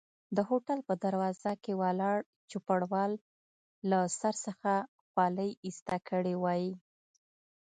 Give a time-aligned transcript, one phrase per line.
[0.35, 2.17] د هوټل په دروازه کې ولاړ
[2.49, 3.11] چوپړوال
[3.89, 4.71] له سر څخه
[5.09, 6.65] خولۍ ایسته کړي وای.